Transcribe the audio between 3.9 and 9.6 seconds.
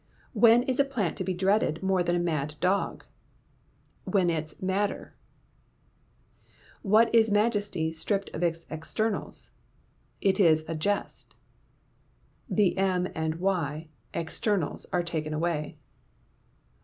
When it's madder. What is majesty stripped of its externals?